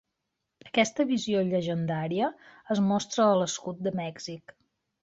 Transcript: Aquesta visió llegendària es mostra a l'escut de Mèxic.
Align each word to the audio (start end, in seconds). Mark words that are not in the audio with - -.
Aquesta 0.69 1.05
visió 1.11 1.43
llegendària 1.51 2.31
es 2.77 2.83
mostra 2.89 3.29
a 3.31 3.39
l'escut 3.43 3.89
de 3.89 3.97
Mèxic. 4.03 4.61